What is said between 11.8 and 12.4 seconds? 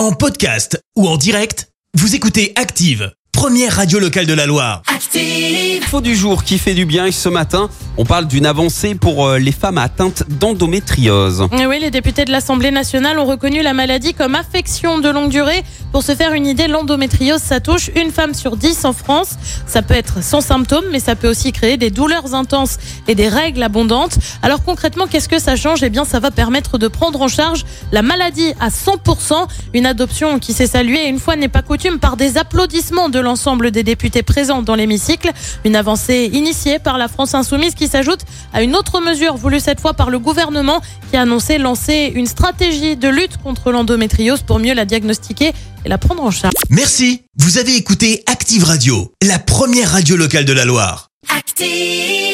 les députés de